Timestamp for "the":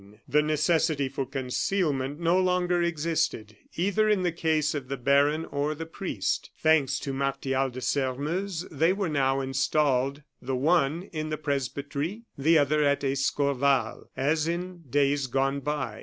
0.27-0.41, 4.23-4.31, 4.87-4.97, 5.75-5.85, 10.41-10.55, 11.29-11.37, 12.35-12.57